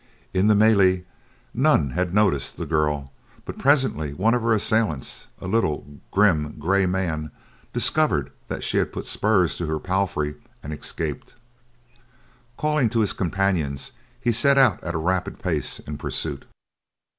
[0.33, 1.05] In the melee,
[1.53, 3.11] none had noticed the girl,
[3.45, 7.29] but presently one of her assailants, a little, grim, gray man,
[7.71, 10.33] discovered that she had put spurs to her palfrey
[10.63, 11.35] and escaped.
[12.57, 16.45] Calling to his companions he set out at a rapid pace in pursuit.